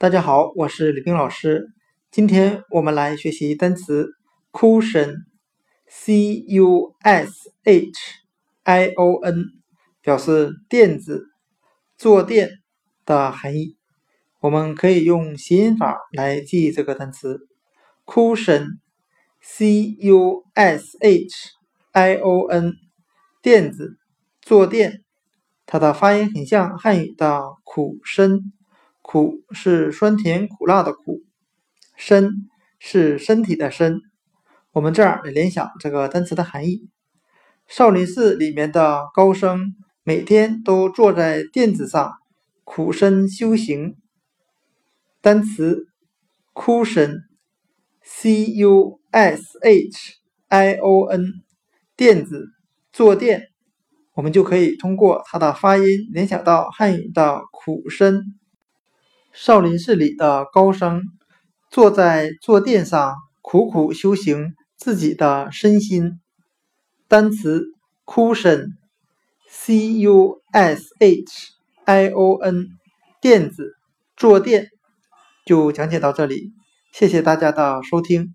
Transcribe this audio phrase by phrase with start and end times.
[0.00, 1.72] 大家好，我是李冰老师。
[2.12, 4.06] 今天我们来学习单词
[4.52, 7.90] cushion，c u s h
[8.62, 9.44] i o n，
[10.00, 11.24] 表示垫子、
[11.96, 12.48] 坐垫
[13.04, 13.76] 的含义。
[14.38, 17.40] 我们可以用谐音法来记这个单词
[18.06, 21.26] cushion，c u s h
[21.90, 22.74] i o n，
[23.42, 23.98] 垫子、
[24.42, 25.02] 坐垫。
[25.66, 28.52] 它的发音很像汉语的苦参。
[29.10, 31.22] 苦是酸甜苦辣的苦，
[31.96, 32.30] 身
[32.78, 34.02] 是身体的身。
[34.70, 36.90] 我们这样来联想这个单词的含义：
[37.66, 42.12] 少林寺里面的高僧每天都坐在垫子上
[42.64, 43.96] 苦身修行。
[45.22, 45.86] 单词
[46.52, 51.32] cushion，c u s h i o n，
[51.96, 52.48] 垫子，
[52.92, 53.44] 坐垫。
[54.12, 58.37] 我们就可以通过它的发音联想到汉语的苦身。
[59.40, 61.00] 少林寺里的高僧
[61.70, 66.18] 坐在坐垫上苦苦修行自己的身心。
[67.06, 67.66] 单词
[68.04, 71.52] cushion，c u s h
[71.84, 72.66] i o n，
[73.20, 73.76] 垫子，
[74.16, 74.70] 坐垫，
[75.46, 76.52] 就讲解到这里，
[76.92, 78.34] 谢谢大家的收听。